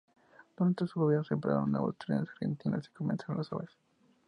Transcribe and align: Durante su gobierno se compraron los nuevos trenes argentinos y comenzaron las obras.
Durante 0.57 0.87
su 0.87 0.99
gobierno 0.99 1.23
se 1.23 1.35
compraron 1.35 1.59
los 1.61 1.69
nuevos 1.69 1.95
trenes 1.95 2.27
argentinos 2.27 2.87
y 2.87 2.97
comenzaron 2.97 3.37
las 3.37 3.53
obras. 3.53 3.69